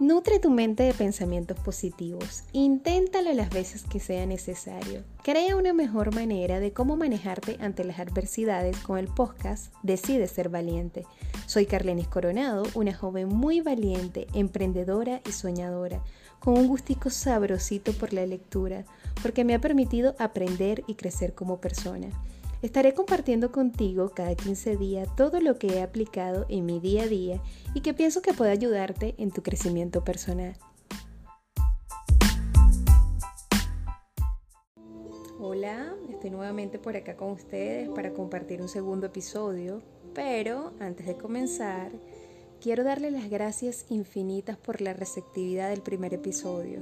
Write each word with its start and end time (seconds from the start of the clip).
Nutre 0.00 0.38
tu 0.38 0.50
mente 0.50 0.84
de 0.84 0.94
pensamientos 0.94 1.58
positivos. 1.58 2.44
Inténtalo 2.52 3.32
las 3.32 3.50
veces 3.50 3.82
que 3.82 3.98
sea 3.98 4.26
necesario. 4.26 5.02
Crea 5.24 5.56
una 5.56 5.72
mejor 5.72 6.14
manera 6.14 6.60
de 6.60 6.72
cómo 6.72 6.96
manejarte 6.96 7.56
ante 7.58 7.82
las 7.82 7.98
adversidades 7.98 8.76
con 8.78 8.98
el 8.98 9.08
podcast 9.08 9.74
Decide 9.82 10.28
ser 10.28 10.50
valiente. 10.50 11.04
Soy 11.46 11.66
Carlenis 11.66 12.06
Coronado, 12.06 12.62
una 12.76 12.94
joven 12.94 13.26
muy 13.26 13.60
valiente, 13.60 14.28
emprendedora 14.34 15.20
y 15.26 15.32
soñadora, 15.32 16.00
con 16.38 16.56
un 16.56 16.68
gustico 16.68 17.10
sabrosito 17.10 17.92
por 17.92 18.12
la 18.12 18.24
lectura, 18.24 18.84
porque 19.20 19.42
me 19.42 19.54
ha 19.54 19.60
permitido 19.60 20.14
aprender 20.20 20.84
y 20.86 20.94
crecer 20.94 21.34
como 21.34 21.60
persona. 21.60 22.06
Estaré 22.60 22.92
compartiendo 22.92 23.52
contigo 23.52 24.10
cada 24.10 24.34
15 24.34 24.76
días 24.76 25.08
todo 25.14 25.40
lo 25.40 25.60
que 25.60 25.68
he 25.68 25.82
aplicado 25.82 26.44
en 26.48 26.66
mi 26.66 26.80
día 26.80 27.04
a 27.04 27.06
día 27.06 27.40
y 27.72 27.82
que 27.82 27.94
pienso 27.94 28.20
que 28.20 28.34
puede 28.34 28.50
ayudarte 28.50 29.14
en 29.18 29.30
tu 29.30 29.44
crecimiento 29.44 30.02
personal. 30.02 30.56
Hola, 35.38 35.94
estoy 36.10 36.30
nuevamente 36.30 36.80
por 36.80 36.96
acá 36.96 37.16
con 37.16 37.30
ustedes 37.30 37.88
para 37.90 38.12
compartir 38.12 38.60
un 38.60 38.68
segundo 38.68 39.06
episodio, 39.06 39.80
pero 40.12 40.72
antes 40.80 41.06
de 41.06 41.16
comenzar, 41.16 41.92
quiero 42.60 42.82
darle 42.82 43.12
las 43.12 43.30
gracias 43.30 43.86
infinitas 43.88 44.56
por 44.56 44.80
la 44.80 44.94
receptividad 44.94 45.70
del 45.70 45.82
primer 45.82 46.12
episodio. 46.12 46.80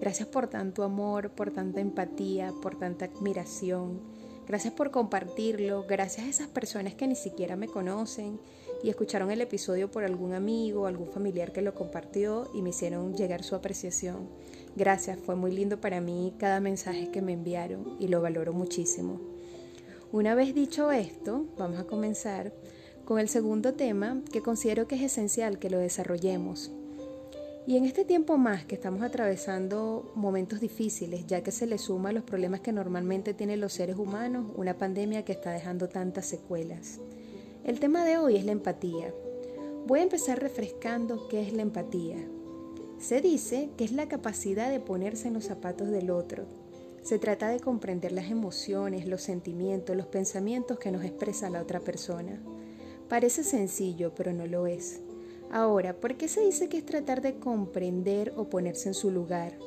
Gracias 0.00 0.28
por 0.28 0.46
tanto 0.46 0.84
amor, 0.84 1.30
por 1.32 1.50
tanta 1.50 1.80
empatía, 1.80 2.54
por 2.62 2.78
tanta 2.78 3.06
admiración 3.06 4.19
Gracias 4.50 4.74
por 4.74 4.90
compartirlo, 4.90 5.84
gracias 5.88 6.26
a 6.26 6.28
esas 6.28 6.48
personas 6.48 6.94
que 6.94 7.06
ni 7.06 7.14
siquiera 7.14 7.54
me 7.54 7.68
conocen 7.68 8.40
y 8.82 8.90
escucharon 8.90 9.30
el 9.30 9.40
episodio 9.42 9.92
por 9.92 10.02
algún 10.02 10.32
amigo 10.32 10.88
algún 10.88 11.06
familiar 11.12 11.52
que 11.52 11.62
lo 11.62 11.72
compartió 11.72 12.50
y 12.52 12.60
me 12.60 12.70
hicieron 12.70 13.14
llegar 13.14 13.44
su 13.44 13.54
apreciación. 13.54 14.28
Gracias, 14.74 15.20
fue 15.20 15.36
muy 15.36 15.52
lindo 15.52 15.80
para 15.80 16.00
mí 16.00 16.34
cada 16.36 16.58
mensaje 16.58 17.12
que 17.12 17.22
me 17.22 17.34
enviaron 17.34 17.96
y 18.00 18.08
lo 18.08 18.20
valoro 18.22 18.52
muchísimo. 18.52 19.20
Una 20.10 20.34
vez 20.34 20.52
dicho 20.52 20.90
esto, 20.90 21.46
vamos 21.56 21.78
a 21.78 21.84
comenzar 21.84 22.52
con 23.04 23.20
el 23.20 23.28
segundo 23.28 23.74
tema 23.74 24.20
que 24.32 24.42
considero 24.42 24.88
que 24.88 24.96
es 24.96 25.02
esencial 25.02 25.60
que 25.60 25.70
lo 25.70 25.78
desarrollemos 25.78 26.72
y 27.70 27.76
en 27.76 27.84
este 27.84 28.04
tiempo 28.04 28.36
más 28.36 28.64
que 28.64 28.74
estamos 28.74 29.00
atravesando 29.00 30.10
momentos 30.16 30.58
difíciles, 30.58 31.24
ya 31.28 31.44
que 31.44 31.52
se 31.52 31.68
le 31.68 31.78
suma 31.78 32.08
a 32.08 32.12
los 32.12 32.24
problemas 32.24 32.62
que 32.62 32.72
normalmente 32.72 33.32
tienen 33.32 33.60
los 33.60 33.74
seres 33.74 33.94
humanos, 33.94 34.50
una 34.56 34.76
pandemia 34.76 35.24
que 35.24 35.30
está 35.30 35.52
dejando 35.52 35.88
tantas 35.88 36.26
secuelas. 36.26 36.98
El 37.62 37.78
tema 37.78 38.04
de 38.04 38.18
hoy 38.18 38.34
es 38.34 38.44
la 38.44 38.50
empatía. 38.50 39.14
Voy 39.86 40.00
a 40.00 40.02
empezar 40.02 40.40
refrescando 40.40 41.28
qué 41.28 41.42
es 41.46 41.52
la 41.52 41.62
empatía. 41.62 42.16
Se 42.98 43.20
dice 43.20 43.70
que 43.76 43.84
es 43.84 43.92
la 43.92 44.08
capacidad 44.08 44.68
de 44.68 44.80
ponerse 44.80 45.28
en 45.28 45.34
los 45.34 45.44
zapatos 45.44 45.90
del 45.90 46.10
otro. 46.10 46.46
Se 47.04 47.20
trata 47.20 47.50
de 47.50 47.60
comprender 47.60 48.10
las 48.10 48.32
emociones, 48.32 49.06
los 49.06 49.22
sentimientos, 49.22 49.96
los 49.96 50.06
pensamientos 50.08 50.80
que 50.80 50.90
nos 50.90 51.04
expresa 51.04 51.50
la 51.50 51.62
otra 51.62 51.78
persona. 51.78 52.42
Parece 53.08 53.44
sencillo, 53.44 54.12
pero 54.12 54.32
no 54.32 54.48
lo 54.48 54.66
es. 54.66 55.02
Ahora, 55.52 55.94
¿por 55.94 56.16
qué 56.16 56.28
se 56.28 56.42
dice 56.42 56.68
que 56.68 56.78
es 56.78 56.86
tratar 56.86 57.22
de 57.22 57.34
comprender 57.34 58.32
o 58.36 58.44
ponerse 58.44 58.88
en 58.88 58.94
su 58.94 59.10
lugar? 59.10 59.58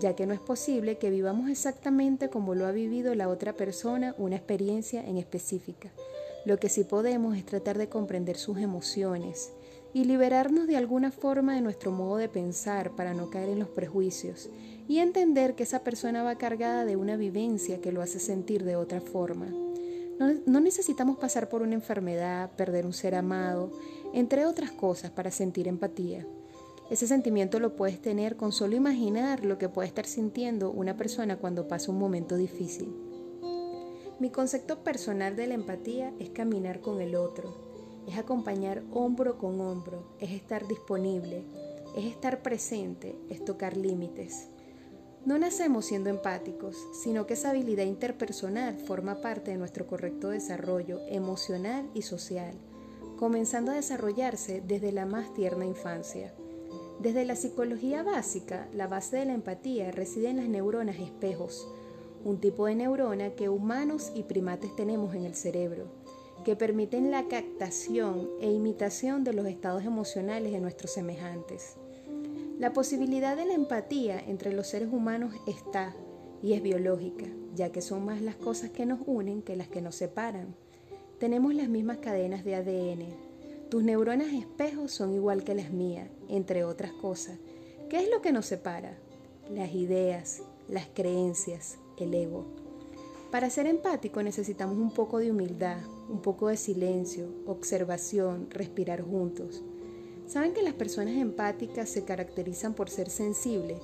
Ya 0.00 0.16
que 0.16 0.26
no 0.26 0.34
es 0.34 0.40
posible 0.40 0.98
que 0.98 1.10
vivamos 1.10 1.48
exactamente 1.48 2.28
como 2.28 2.56
lo 2.56 2.66
ha 2.66 2.72
vivido 2.72 3.14
la 3.14 3.28
otra 3.28 3.52
persona 3.52 4.16
una 4.18 4.36
experiencia 4.36 5.06
en 5.06 5.18
específica. 5.18 5.92
Lo 6.44 6.58
que 6.58 6.68
sí 6.68 6.82
podemos 6.82 7.36
es 7.36 7.46
tratar 7.46 7.78
de 7.78 7.88
comprender 7.88 8.36
sus 8.36 8.58
emociones 8.58 9.52
y 9.94 10.04
liberarnos 10.04 10.66
de 10.66 10.76
alguna 10.76 11.12
forma 11.12 11.54
de 11.54 11.60
nuestro 11.60 11.92
modo 11.92 12.16
de 12.16 12.28
pensar 12.28 12.96
para 12.96 13.14
no 13.14 13.30
caer 13.30 13.50
en 13.50 13.60
los 13.60 13.68
prejuicios 13.68 14.50
y 14.88 14.98
entender 14.98 15.54
que 15.54 15.62
esa 15.62 15.84
persona 15.84 16.24
va 16.24 16.36
cargada 16.36 16.84
de 16.84 16.96
una 16.96 17.16
vivencia 17.16 17.80
que 17.80 17.92
lo 17.92 18.02
hace 18.02 18.18
sentir 18.18 18.64
de 18.64 18.74
otra 18.74 19.00
forma. 19.00 19.71
No, 20.46 20.60
necesitamos 20.60 21.16
pasar 21.16 21.48
por 21.48 21.62
una 21.62 21.74
enfermedad, 21.74 22.50
perder 22.56 22.86
un 22.86 22.92
ser 22.92 23.14
amado, 23.16 23.72
entre 24.14 24.46
otras 24.46 24.70
cosas, 24.70 25.10
para 25.10 25.32
sentir 25.32 25.66
empatía. 25.66 26.24
Ese 26.90 27.08
sentimiento 27.08 27.58
lo 27.58 27.74
puedes 27.74 28.00
tener 28.00 28.36
con 28.36 28.52
solo 28.52 28.76
imaginar 28.76 29.44
lo 29.44 29.58
que 29.58 29.68
puede 29.68 29.88
estar 29.88 30.06
sintiendo 30.06 30.70
una 30.70 30.96
persona 30.96 31.38
cuando 31.38 31.66
pasa 31.66 31.90
un 31.90 31.98
momento 31.98 32.36
difícil. 32.36 32.94
Mi 34.20 34.30
concepto 34.30 34.84
personal 34.84 35.34
de 35.34 35.48
la 35.48 35.54
empatía 35.54 36.12
es 36.20 36.30
caminar 36.30 36.80
con 36.80 37.00
el 37.00 37.16
otro, 37.16 37.56
es 38.06 38.16
acompañar 38.16 38.84
hombro 38.92 39.38
con 39.38 39.60
hombro, 39.60 40.04
es 40.20 40.30
estar 40.30 40.68
disponible, 40.68 41.44
es 41.96 42.04
estar 42.04 42.42
presente, 42.42 43.16
es 43.28 43.44
tocar 43.44 43.76
límites. 43.76 44.48
No 45.24 45.38
nacemos 45.38 45.84
siendo 45.84 46.10
empáticos, 46.10 46.76
sino 46.92 47.26
que 47.26 47.34
esa 47.34 47.50
habilidad 47.50 47.84
interpersonal 47.84 48.76
forma 48.78 49.20
parte 49.20 49.52
de 49.52 49.56
nuestro 49.56 49.86
correcto 49.86 50.30
desarrollo 50.30 50.98
emocional 51.08 51.88
y 51.94 52.02
social, 52.02 52.54
comenzando 53.18 53.70
a 53.70 53.76
desarrollarse 53.76 54.64
desde 54.66 54.90
la 54.90 55.06
más 55.06 55.32
tierna 55.32 55.64
infancia. 55.64 56.34
Desde 56.98 57.24
la 57.24 57.36
psicología 57.36 58.02
básica, 58.02 58.68
la 58.72 58.88
base 58.88 59.16
de 59.16 59.26
la 59.26 59.34
empatía 59.34 59.92
reside 59.92 60.30
en 60.30 60.38
las 60.38 60.48
neuronas 60.48 60.98
espejos, 60.98 61.68
un 62.24 62.40
tipo 62.40 62.66
de 62.66 62.74
neurona 62.74 63.30
que 63.30 63.48
humanos 63.48 64.10
y 64.16 64.24
primates 64.24 64.74
tenemos 64.74 65.14
en 65.14 65.24
el 65.24 65.36
cerebro, 65.36 65.86
que 66.44 66.56
permiten 66.56 67.12
la 67.12 67.28
captación 67.28 68.28
e 68.40 68.50
imitación 68.50 69.22
de 69.22 69.34
los 69.34 69.46
estados 69.46 69.84
emocionales 69.84 70.50
de 70.50 70.60
nuestros 70.60 70.90
semejantes. 70.90 71.76
La 72.62 72.72
posibilidad 72.72 73.36
de 73.36 73.44
la 73.44 73.54
empatía 73.54 74.20
entre 74.20 74.52
los 74.52 74.68
seres 74.68 74.88
humanos 74.92 75.34
está 75.48 75.96
y 76.44 76.52
es 76.52 76.62
biológica, 76.62 77.26
ya 77.56 77.72
que 77.72 77.82
son 77.82 78.04
más 78.04 78.22
las 78.22 78.36
cosas 78.36 78.70
que 78.70 78.86
nos 78.86 79.00
unen 79.04 79.42
que 79.42 79.56
las 79.56 79.66
que 79.66 79.82
nos 79.82 79.96
separan. 79.96 80.54
Tenemos 81.18 81.56
las 81.56 81.68
mismas 81.68 81.98
cadenas 81.98 82.44
de 82.44 82.54
ADN. 82.54 83.68
Tus 83.68 83.82
neuronas 83.82 84.32
espejos 84.32 84.92
son 84.92 85.12
igual 85.12 85.42
que 85.42 85.56
las 85.56 85.72
mías, 85.72 86.08
entre 86.28 86.62
otras 86.62 86.92
cosas. 86.92 87.36
¿Qué 87.90 87.98
es 87.98 88.08
lo 88.08 88.22
que 88.22 88.30
nos 88.30 88.46
separa? 88.46 88.96
Las 89.50 89.74
ideas, 89.74 90.44
las 90.68 90.86
creencias, 90.86 91.78
el 91.98 92.14
ego. 92.14 92.46
Para 93.32 93.50
ser 93.50 93.66
empático 93.66 94.22
necesitamos 94.22 94.78
un 94.78 94.92
poco 94.92 95.18
de 95.18 95.32
humildad, 95.32 95.78
un 96.08 96.22
poco 96.22 96.46
de 96.46 96.56
silencio, 96.56 97.26
observación, 97.44 98.46
respirar 98.52 99.02
juntos. 99.02 99.64
Saben 100.32 100.54
que 100.54 100.62
las 100.62 100.72
personas 100.72 101.16
empáticas 101.16 101.90
se 101.90 102.06
caracterizan 102.06 102.72
por 102.72 102.88
ser 102.88 103.10
sensibles 103.10 103.82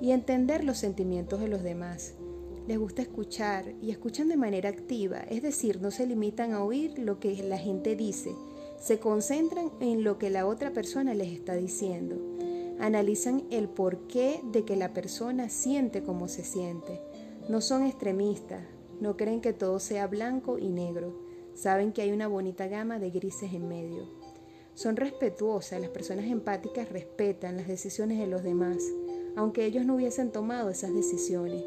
y 0.00 0.12
entender 0.12 0.62
los 0.62 0.78
sentimientos 0.78 1.40
de 1.40 1.48
los 1.48 1.64
demás. 1.64 2.14
Les 2.68 2.78
gusta 2.78 3.02
escuchar 3.02 3.74
y 3.82 3.90
escuchan 3.90 4.28
de 4.28 4.36
manera 4.36 4.68
activa, 4.68 5.18
es 5.28 5.42
decir, 5.42 5.80
no 5.80 5.90
se 5.90 6.06
limitan 6.06 6.52
a 6.52 6.62
oír 6.62 6.96
lo 7.00 7.18
que 7.18 7.42
la 7.42 7.58
gente 7.58 7.96
dice, 7.96 8.30
se 8.78 9.00
concentran 9.00 9.72
en 9.80 10.04
lo 10.04 10.18
que 10.18 10.30
la 10.30 10.46
otra 10.46 10.72
persona 10.72 11.14
les 11.14 11.32
está 11.32 11.56
diciendo. 11.56 12.14
Analizan 12.78 13.42
el 13.50 13.68
porqué 13.68 14.40
de 14.52 14.64
que 14.64 14.76
la 14.76 14.94
persona 14.94 15.48
siente 15.48 16.04
como 16.04 16.28
se 16.28 16.44
siente. 16.44 17.00
No 17.48 17.60
son 17.60 17.82
extremistas, 17.84 18.62
no 19.00 19.16
creen 19.16 19.40
que 19.40 19.52
todo 19.52 19.80
sea 19.80 20.06
blanco 20.06 20.60
y 20.60 20.68
negro, 20.68 21.18
saben 21.54 21.92
que 21.92 22.02
hay 22.02 22.12
una 22.12 22.28
bonita 22.28 22.68
gama 22.68 23.00
de 23.00 23.10
grises 23.10 23.52
en 23.52 23.66
medio. 23.66 24.17
Son 24.78 24.94
respetuosas, 24.94 25.80
las 25.80 25.90
personas 25.90 26.26
empáticas 26.26 26.88
respetan 26.88 27.56
las 27.56 27.66
decisiones 27.66 28.16
de 28.16 28.28
los 28.28 28.44
demás, 28.44 28.76
aunque 29.34 29.64
ellos 29.64 29.84
no 29.84 29.96
hubiesen 29.96 30.30
tomado 30.30 30.70
esas 30.70 30.94
decisiones. 30.94 31.64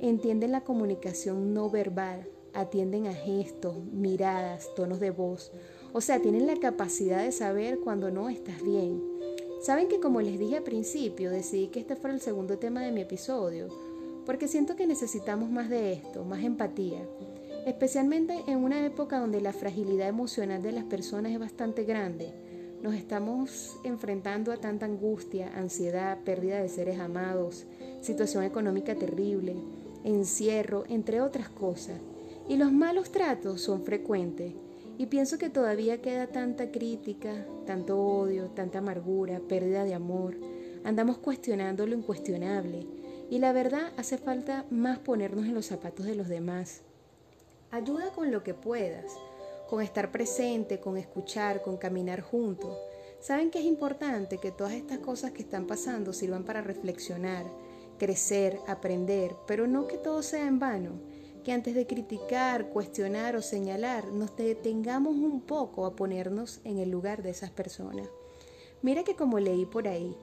Entienden 0.00 0.52
la 0.52 0.64
comunicación 0.64 1.52
no 1.52 1.68
verbal, 1.68 2.26
atienden 2.54 3.08
a 3.08 3.12
gestos, 3.12 3.76
miradas, 3.92 4.74
tonos 4.74 5.00
de 5.00 5.10
voz, 5.10 5.52
o 5.92 6.00
sea, 6.00 6.22
tienen 6.22 6.46
la 6.46 6.56
capacidad 6.56 7.22
de 7.22 7.30
saber 7.30 7.78
cuando 7.80 8.10
no 8.10 8.30
estás 8.30 8.62
bien. 8.62 9.02
Saben 9.60 9.88
que 9.88 10.00
como 10.00 10.22
les 10.22 10.38
dije 10.38 10.56
al 10.56 10.62
principio, 10.62 11.30
decidí 11.30 11.68
que 11.68 11.80
este 11.80 11.94
fuera 11.94 12.14
el 12.14 12.22
segundo 12.22 12.56
tema 12.56 12.80
de 12.80 12.90
mi 12.90 13.02
episodio, 13.02 13.68
porque 14.24 14.48
siento 14.48 14.76
que 14.76 14.86
necesitamos 14.86 15.50
más 15.50 15.68
de 15.68 15.92
esto, 15.92 16.24
más 16.24 16.42
empatía, 16.42 17.06
especialmente 17.66 18.44
en 18.46 18.64
una 18.64 18.86
época 18.86 19.18
donde 19.18 19.42
la 19.42 19.52
fragilidad 19.52 20.08
emocional 20.08 20.62
de 20.62 20.72
las 20.72 20.84
personas 20.84 21.32
es 21.32 21.38
bastante 21.38 21.84
grande 21.84 22.45
nos 22.86 22.94
estamos 22.94 23.76
enfrentando 23.82 24.52
a 24.52 24.58
tanta 24.58 24.86
angustia, 24.86 25.50
ansiedad, 25.56 26.22
pérdida 26.22 26.62
de 26.62 26.68
seres 26.68 27.00
amados, 27.00 27.66
situación 28.00 28.44
económica 28.44 28.94
terrible, 28.94 29.56
encierro, 30.04 30.84
entre 30.88 31.20
otras 31.20 31.48
cosas. 31.48 32.00
Y 32.48 32.56
los 32.56 32.70
malos 32.70 33.10
tratos 33.10 33.60
son 33.60 33.82
frecuentes. 33.82 34.52
Y 34.98 35.06
pienso 35.06 35.36
que 35.36 35.50
todavía 35.50 36.00
queda 36.00 36.28
tanta 36.28 36.70
crítica, 36.70 37.44
tanto 37.66 37.98
odio, 37.98 38.50
tanta 38.50 38.78
amargura, 38.78 39.40
pérdida 39.40 39.82
de 39.82 39.94
amor. 39.94 40.36
Andamos 40.84 41.18
cuestionando 41.18 41.88
lo 41.88 41.96
incuestionable. 41.96 42.86
Y 43.28 43.40
la 43.40 43.52
verdad 43.52 43.92
hace 43.96 44.16
falta 44.16 44.64
más 44.70 45.00
ponernos 45.00 45.46
en 45.46 45.54
los 45.54 45.66
zapatos 45.66 46.06
de 46.06 46.14
los 46.14 46.28
demás. 46.28 46.82
Ayuda 47.72 48.12
con 48.14 48.30
lo 48.30 48.44
que 48.44 48.54
puedas 48.54 49.12
con 49.68 49.82
estar 49.82 50.12
presente, 50.12 50.80
con 50.80 50.96
escuchar, 50.96 51.62
con 51.62 51.76
caminar 51.76 52.20
juntos. 52.20 52.76
¿Saben 53.20 53.50
que 53.50 53.58
es 53.58 53.64
importante 53.64 54.38
que 54.38 54.52
todas 54.52 54.74
estas 54.74 54.98
cosas 54.98 55.32
que 55.32 55.42
están 55.42 55.66
pasando 55.66 56.12
sirvan 56.12 56.44
para 56.44 56.60
reflexionar, 56.60 57.44
crecer, 57.98 58.58
aprender, 58.68 59.34
pero 59.46 59.66
no 59.66 59.86
que 59.86 59.98
todo 59.98 60.22
sea 60.22 60.46
en 60.46 60.58
vano? 60.58 61.00
Que 61.44 61.52
antes 61.52 61.74
de 61.74 61.86
criticar, 61.86 62.70
cuestionar 62.70 63.36
o 63.36 63.42
señalar, 63.42 64.06
nos 64.06 64.36
detengamos 64.36 65.14
un 65.16 65.40
poco 65.40 65.86
a 65.86 65.96
ponernos 65.96 66.60
en 66.64 66.78
el 66.78 66.90
lugar 66.90 67.22
de 67.22 67.30
esas 67.30 67.50
personas. 67.50 68.08
Mira 68.82 69.04
que 69.04 69.16
como 69.16 69.38
leí 69.40 69.64
por 69.64 69.88
ahí, 69.88 70.16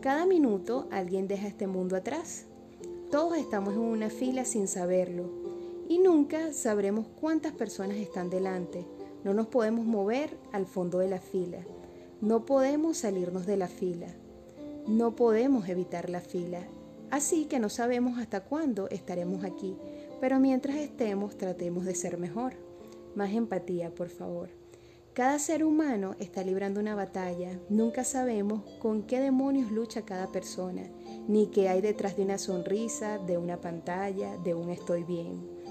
cada 0.00 0.26
minuto 0.26 0.88
alguien 0.90 1.28
deja 1.28 1.46
este 1.46 1.66
mundo 1.66 1.96
atrás. 1.96 2.46
Todos 3.10 3.36
estamos 3.38 3.74
en 3.74 3.80
una 3.80 4.10
fila 4.10 4.44
sin 4.44 4.66
saberlo 4.66 5.41
y 5.88 5.98
nunca 5.98 6.52
sabremos 6.52 7.06
cuántas 7.20 7.52
personas 7.52 7.96
están 7.96 8.30
delante. 8.30 8.86
No 9.24 9.34
nos 9.34 9.46
podemos 9.46 9.84
mover 9.84 10.36
al 10.52 10.66
fondo 10.66 10.98
de 10.98 11.08
la 11.08 11.20
fila. 11.20 11.58
No 12.20 12.44
podemos 12.44 12.98
salirnos 12.98 13.46
de 13.46 13.56
la 13.56 13.68
fila. 13.68 14.08
No 14.86 15.14
podemos 15.14 15.68
evitar 15.68 16.10
la 16.10 16.20
fila. 16.20 16.60
Así 17.10 17.44
que 17.44 17.58
no 17.58 17.68
sabemos 17.68 18.18
hasta 18.18 18.40
cuándo 18.40 18.88
estaremos 18.88 19.44
aquí. 19.44 19.76
Pero 20.20 20.40
mientras 20.40 20.76
estemos, 20.76 21.36
tratemos 21.36 21.84
de 21.84 21.94
ser 21.94 22.18
mejor. 22.18 22.54
Más 23.14 23.32
empatía, 23.32 23.94
por 23.94 24.08
favor. 24.08 24.48
Cada 25.12 25.38
ser 25.38 25.62
humano 25.62 26.16
está 26.20 26.42
librando 26.42 26.80
una 26.80 26.94
batalla. 26.94 27.60
Nunca 27.68 28.02
sabemos 28.02 28.62
con 28.78 29.02
qué 29.02 29.20
demonios 29.20 29.70
lucha 29.70 30.06
cada 30.06 30.32
persona, 30.32 30.84
ni 31.28 31.48
qué 31.48 31.68
hay 31.68 31.82
detrás 31.82 32.16
de 32.16 32.22
una 32.22 32.38
sonrisa, 32.38 33.18
de 33.18 33.36
una 33.36 33.60
pantalla, 33.60 34.38
de 34.38 34.54
un 34.54 34.70
estoy 34.70 35.04
bien. 35.04 35.61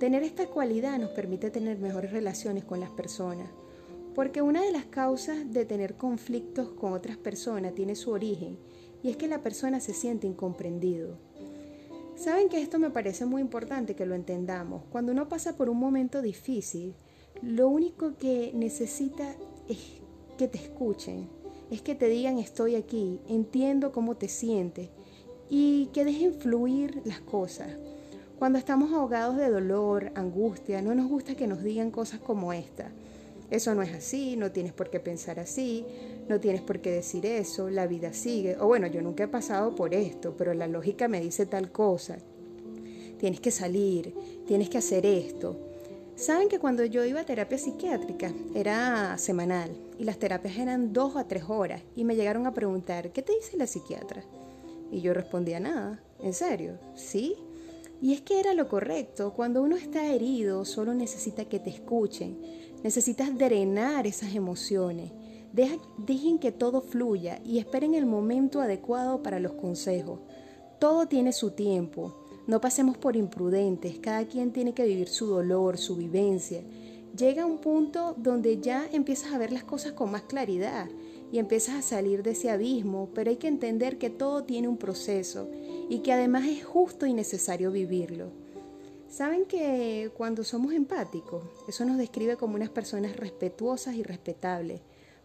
Tener 0.00 0.22
esta 0.22 0.46
cualidad 0.46 0.98
nos 0.98 1.10
permite 1.10 1.50
tener 1.50 1.78
mejores 1.78 2.10
relaciones 2.10 2.64
con 2.64 2.80
las 2.80 2.88
personas, 2.88 3.50
porque 4.14 4.40
una 4.40 4.62
de 4.62 4.72
las 4.72 4.86
causas 4.86 5.52
de 5.52 5.66
tener 5.66 5.96
conflictos 5.96 6.70
con 6.70 6.94
otras 6.94 7.18
personas 7.18 7.74
tiene 7.74 7.94
su 7.94 8.10
origen 8.10 8.56
y 9.02 9.10
es 9.10 9.18
que 9.18 9.28
la 9.28 9.42
persona 9.42 9.78
se 9.78 9.92
siente 9.92 10.26
incomprendido. 10.26 11.18
Saben 12.16 12.48
que 12.48 12.62
esto 12.62 12.78
me 12.78 12.88
parece 12.88 13.26
muy 13.26 13.42
importante 13.42 13.94
que 13.94 14.06
lo 14.06 14.14
entendamos. 14.14 14.84
Cuando 14.90 15.12
uno 15.12 15.28
pasa 15.28 15.58
por 15.58 15.68
un 15.68 15.78
momento 15.78 16.22
difícil, 16.22 16.94
lo 17.42 17.68
único 17.68 18.16
que 18.16 18.52
necesita 18.54 19.36
es 19.68 20.00
que 20.38 20.48
te 20.48 20.56
escuchen, 20.56 21.28
es 21.70 21.82
que 21.82 21.94
te 21.94 22.08
digan 22.08 22.38
estoy 22.38 22.74
aquí, 22.74 23.20
entiendo 23.28 23.92
cómo 23.92 24.16
te 24.16 24.28
sientes 24.28 24.88
y 25.50 25.90
que 25.92 26.06
dejen 26.06 26.32
fluir 26.32 27.02
las 27.04 27.20
cosas. 27.20 27.68
Cuando 28.40 28.58
estamos 28.58 28.90
ahogados 28.94 29.36
de 29.36 29.50
dolor, 29.50 30.12
angustia, 30.14 30.80
no 30.80 30.94
nos 30.94 31.10
gusta 31.10 31.34
que 31.34 31.46
nos 31.46 31.62
digan 31.62 31.90
cosas 31.90 32.20
como 32.20 32.54
esta. 32.54 32.90
Eso 33.50 33.74
no 33.74 33.82
es 33.82 33.92
así, 33.92 34.34
no 34.34 34.50
tienes 34.50 34.72
por 34.72 34.88
qué 34.88 34.98
pensar 34.98 35.38
así, 35.38 35.84
no 36.26 36.40
tienes 36.40 36.62
por 36.62 36.80
qué 36.80 36.90
decir 36.90 37.26
eso, 37.26 37.68
la 37.68 37.86
vida 37.86 38.14
sigue. 38.14 38.56
O 38.56 38.66
bueno, 38.66 38.86
yo 38.86 39.02
nunca 39.02 39.24
he 39.24 39.28
pasado 39.28 39.74
por 39.74 39.92
esto, 39.92 40.36
pero 40.38 40.54
la 40.54 40.68
lógica 40.68 41.06
me 41.06 41.20
dice 41.20 41.44
tal 41.44 41.70
cosa. 41.70 42.16
Tienes 43.18 43.40
que 43.40 43.50
salir, 43.50 44.14
tienes 44.46 44.70
que 44.70 44.78
hacer 44.78 45.04
esto. 45.04 45.60
Saben 46.16 46.48
que 46.48 46.58
cuando 46.58 46.82
yo 46.86 47.04
iba 47.04 47.20
a 47.20 47.26
terapia 47.26 47.58
psiquiátrica 47.58 48.32
era 48.54 49.18
semanal 49.18 49.70
y 49.98 50.04
las 50.04 50.18
terapias 50.18 50.56
eran 50.56 50.94
dos 50.94 51.16
a 51.16 51.28
tres 51.28 51.44
horas 51.46 51.82
y 51.94 52.04
me 52.04 52.16
llegaron 52.16 52.46
a 52.46 52.54
preguntar, 52.54 53.12
¿qué 53.12 53.20
te 53.20 53.34
dice 53.34 53.58
la 53.58 53.66
psiquiatra? 53.66 54.24
Y 54.90 55.02
yo 55.02 55.12
respondía 55.12 55.60
nada, 55.60 56.02
¿en 56.22 56.32
serio? 56.32 56.78
¿Sí? 56.94 57.36
Y 58.02 58.14
es 58.14 58.22
que 58.22 58.40
era 58.40 58.54
lo 58.54 58.68
correcto, 58.68 59.34
cuando 59.34 59.62
uno 59.62 59.76
está 59.76 60.06
herido 60.06 60.64
solo 60.64 60.94
necesita 60.94 61.44
que 61.44 61.58
te 61.58 61.70
escuchen, 61.70 62.38
Necesitas 62.82 63.36
drenar 63.36 64.06
esas 64.06 64.34
emociones. 64.34 65.12
dejen 65.52 66.38
que 66.38 66.52
todo 66.52 66.80
fluya 66.80 67.40
y 67.44 67.58
esperen 67.58 67.94
el 67.94 68.06
momento 68.06 68.60
adecuado 68.60 69.22
para 69.22 69.40
los 69.40 69.52
consejos. 69.52 70.20
Todo 70.78 71.06
tiene 71.06 71.32
su 71.32 71.50
tiempo. 71.50 72.14
No 72.46 72.60
pasemos 72.60 72.96
por 72.96 73.16
imprudentes. 73.16 73.98
Cada 73.98 74.24
quien 74.24 74.52
tiene 74.52 74.72
que 74.72 74.86
vivir 74.86 75.08
su 75.08 75.26
dolor, 75.26 75.76
su 75.76 75.96
vivencia. 75.96 76.62
Llega 77.16 77.44
un 77.44 77.58
punto 77.58 78.14
donde 78.16 78.60
ya 78.60 78.88
empiezas 78.92 79.32
a 79.32 79.38
ver 79.38 79.52
las 79.52 79.64
cosas 79.64 79.92
con 79.92 80.10
más 80.10 80.22
claridad 80.22 80.88
y 81.32 81.38
empiezas 81.38 81.76
a 81.76 81.82
salir 81.82 82.22
de 82.22 82.32
ese 82.32 82.50
abismo, 82.50 83.08
pero 83.14 83.30
hay 83.30 83.36
que 83.36 83.48
entender 83.48 83.98
que 83.98 84.10
todo 84.10 84.44
tiene 84.44 84.68
un 84.68 84.76
proceso 84.76 85.48
y 85.88 86.00
que 86.00 86.12
además 86.12 86.46
es 86.46 86.64
justo 86.64 87.06
y 87.06 87.14
necesario 87.14 87.70
vivirlo. 87.70 88.32
Saben 89.08 89.44
que 89.44 90.10
cuando 90.16 90.44
somos 90.44 90.72
empáticos, 90.72 91.42
eso 91.68 91.84
nos 91.84 91.98
describe 91.98 92.36
como 92.36 92.54
unas 92.54 92.70
personas 92.70 93.16
respetuosas 93.16 93.96
y 93.96 94.02
respetables, 94.02 94.82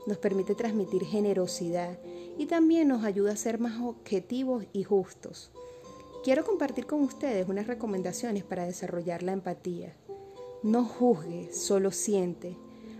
nos 0.07 0.17
permite 0.17 0.55
transmitir 0.55 1.03
generosidad 1.03 1.99
y 2.37 2.45
también 2.45 2.87
nos 2.87 3.03
ayuda 3.03 3.33
a 3.33 3.37
ser 3.37 3.59
más 3.59 3.81
objetivos 3.81 4.65
y 4.73 4.83
justos. 4.83 5.51
Quiero 6.23 6.43
compartir 6.43 6.87
con 6.87 7.03
ustedes 7.03 7.47
unas 7.47 7.67
recomendaciones 7.67 8.43
para 8.43 8.65
desarrollar 8.65 9.21
la 9.21 9.33
empatía. 9.33 9.95
No 10.63 10.83
juzgue, 10.83 11.53
solo 11.53 11.91
siente. 11.91 12.57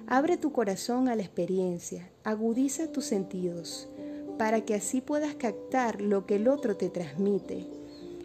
Abre 0.08 0.38
tu 0.38 0.52
corazón 0.52 1.10
a 1.10 1.16
la 1.16 1.24
experiencia, 1.24 2.10
agudiza 2.24 2.92
tus 2.92 3.06
sentidos, 3.06 3.90
para 4.38 4.62
que 4.62 4.76
así 4.76 5.02
puedas 5.02 5.36
captar 5.36 6.02
lo 6.02 6.26
que 6.26 6.36
el 6.36 6.48
otro 6.48 6.78
te 6.78 6.90
transmite 6.90 7.68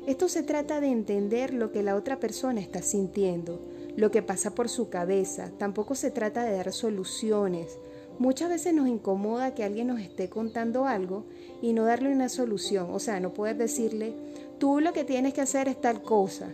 esto 0.06 0.28
se 0.28 0.42
trata 0.42 0.80
de 0.80 0.88
entender 0.88 1.52
lo 1.52 1.72
que 1.72 1.82
la 1.82 1.94
otra 1.94 2.18
persona 2.18 2.60
está 2.60 2.80
sintiendo, 2.80 3.60
lo 3.96 4.10
que 4.10 4.22
pasa 4.22 4.54
por 4.54 4.68
su 4.70 4.88
cabeza. 4.88 5.52
Tampoco 5.58 5.94
se 5.94 6.10
trata 6.10 6.42
de 6.42 6.56
dar 6.56 6.72
soluciones. 6.72 7.78
Muchas 8.18 8.48
veces 8.48 8.74
nos 8.74 8.88
incomoda 8.88 9.54
que 9.54 9.62
alguien 9.62 9.88
nos 9.88 10.00
esté 10.00 10.30
contando 10.30 10.86
algo 10.86 11.26
y 11.60 11.74
no 11.74 11.84
darle 11.84 12.12
una 12.12 12.30
solución. 12.30 12.88
O 12.90 12.98
sea, 12.98 13.20
no 13.20 13.34
poder 13.34 13.56
decirle, 13.56 14.14
tú 14.58 14.80
lo 14.80 14.94
que 14.94 15.04
tienes 15.04 15.34
que 15.34 15.42
hacer 15.42 15.68
es 15.68 15.80
tal 15.80 16.02
cosa. 16.02 16.48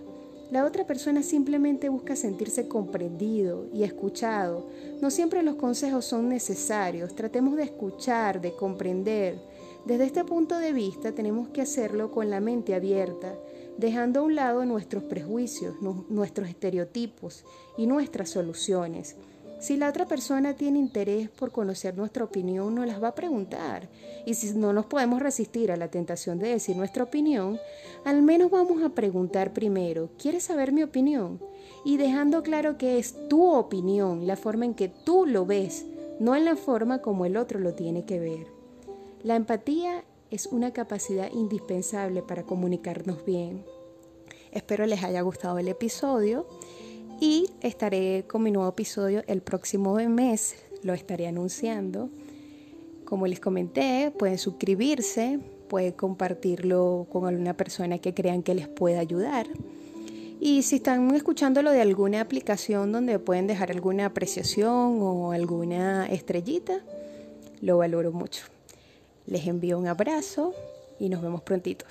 La 0.50 0.64
otra 0.64 0.86
persona 0.86 1.22
simplemente 1.22 1.88
busca 1.88 2.14
sentirse 2.14 2.68
comprendido 2.68 3.66
y 3.72 3.82
escuchado. 3.82 4.68
No 5.00 5.10
siempre 5.10 5.42
los 5.42 5.56
consejos 5.56 6.04
son 6.04 6.28
necesarios. 6.28 7.14
Tratemos 7.16 7.56
de 7.56 7.64
escuchar, 7.64 8.40
de 8.40 8.54
comprender 8.54 9.38
desde 9.86 10.04
este 10.04 10.24
punto 10.24 10.58
de 10.58 10.72
vista 10.72 11.12
tenemos 11.12 11.50
que 11.50 11.62
hacerlo 11.62 12.10
con 12.10 12.28
la 12.28 12.40
mente 12.40 12.74
abierta, 12.74 13.36
dejando 13.78 14.18
a 14.18 14.22
un 14.24 14.34
lado 14.34 14.64
nuestros 14.64 15.04
prejuicios, 15.04 15.76
nuestros 16.08 16.48
estereotipos 16.48 17.44
y 17.76 17.86
nuestras 17.86 18.30
soluciones. 18.30 19.14
Si 19.58 19.76
la 19.76 19.88
otra 19.88 20.04
persona 20.04 20.54
tiene 20.54 20.78
interés 20.78 21.30
por 21.30 21.50
conocer 21.50 21.96
nuestra 21.96 22.24
opinión, 22.24 22.74
nos 22.74 22.86
las 22.86 23.02
va 23.02 23.08
a 23.08 23.14
preguntar. 23.14 23.88
Y 24.26 24.34
si 24.34 24.52
no 24.52 24.74
nos 24.74 24.84
podemos 24.84 25.22
resistir 25.22 25.72
a 25.72 25.76
la 25.76 25.88
tentación 25.88 26.38
de 26.38 26.48
decir 26.48 26.76
nuestra 26.76 27.04
opinión, 27.04 27.58
al 28.04 28.22
menos 28.22 28.50
vamos 28.50 28.82
a 28.82 28.90
preguntar 28.90 29.54
primero, 29.54 30.10
¿quieres 30.18 30.44
saber 30.44 30.72
mi 30.72 30.82
opinión? 30.82 31.40
Y 31.84 31.96
dejando 31.96 32.42
claro 32.42 32.76
que 32.76 32.98
es 32.98 33.28
tu 33.28 33.50
opinión, 33.50 34.26
la 34.26 34.36
forma 34.36 34.66
en 34.66 34.74
que 34.74 34.88
tú 34.88 35.24
lo 35.24 35.46
ves, 35.46 35.86
no 36.20 36.36
en 36.36 36.44
la 36.44 36.56
forma 36.56 37.00
como 37.00 37.24
el 37.24 37.36
otro 37.36 37.58
lo 37.58 37.72
tiene 37.74 38.04
que 38.04 38.20
ver. 38.20 38.46
La 39.22 39.36
empatía 39.36 40.04
es 40.30 40.46
una 40.46 40.72
capacidad 40.72 41.30
indispensable 41.32 42.22
para 42.22 42.42
comunicarnos 42.42 43.24
bien. 43.24 43.64
Espero 44.52 44.86
les 44.86 45.02
haya 45.02 45.20
gustado 45.22 45.58
el 45.58 45.68
episodio 45.68 46.46
y 47.20 47.50
estaré 47.60 48.24
con 48.26 48.42
mi 48.42 48.50
nuevo 48.50 48.68
episodio 48.68 49.22
el 49.26 49.40
próximo 49.40 49.94
mes, 49.94 50.56
lo 50.82 50.94
estaré 50.94 51.26
anunciando. 51.26 52.10
Como 53.04 53.26
les 53.26 53.40
comenté, 53.40 54.12
pueden 54.18 54.38
suscribirse, 54.38 55.38
pueden 55.68 55.92
compartirlo 55.92 57.06
con 57.10 57.26
alguna 57.26 57.56
persona 57.56 57.98
que 57.98 58.14
crean 58.14 58.42
que 58.42 58.54
les 58.54 58.68
pueda 58.68 59.00
ayudar. 59.00 59.46
Y 60.40 60.62
si 60.62 60.76
están 60.76 61.14
escuchándolo 61.14 61.70
de 61.70 61.80
alguna 61.80 62.20
aplicación 62.20 62.92
donde 62.92 63.18
pueden 63.18 63.46
dejar 63.46 63.70
alguna 63.70 64.06
apreciación 64.06 65.00
o 65.00 65.32
alguna 65.32 66.06
estrellita, 66.06 66.80
lo 67.62 67.78
valoro 67.78 68.12
mucho. 68.12 68.44
Les 69.26 69.46
envío 69.46 69.78
un 69.78 69.86
abrazo 69.86 70.52
y 70.98 71.08
nos 71.08 71.22
vemos 71.22 71.42
prontito. 71.42 71.86